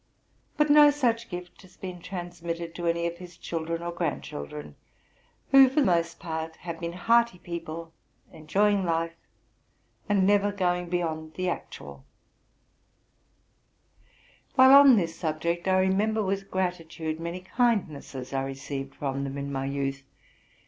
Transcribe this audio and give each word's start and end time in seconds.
But 0.57 0.71
no 0.71 0.89
such 0.89 1.29
gift 1.29 1.61
has 1.61 1.77
been 1.77 2.01
transmitted 2.01 2.73
to 2.73 2.87
any 2.87 3.05
of 3.05 3.19
his 3.19 3.37
children 3.37 3.83
or 3.83 3.91
grandchildren, 3.91 4.73
who, 5.51 5.69
for 5.69 5.75
the 5.75 5.85
most 5.85 6.17
part, 6.19 6.55
have 6.55 6.79
been 6.79 6.93
hearty 6.93 7.37
people, 7.37 7.93
enjoying 8.31 8.83
life, 8.83 9.13
and 10.09 10.25
never 10.25 10.51
going 10.51 10.89
beyond 10.89 11.35
the 11.35 11.49
actual. 11.49 12.03
While 14.55 14.73
on 14.73 14.95
this 14.95 15.15
subject, 15.15 15.67
I 15.67 15.77
remember 15.77 16.23
with 16.23 16.49
gratitude 16.49 17.19
many 17.19 17.41
kindnesses 17.41 18.33
I 18.33 18.41
received 18.41 18.95
from 18.95 19.23
them 19.23 19.37
in 19.37 19.51
my 19.51 19.65
youth. 19.67 20.01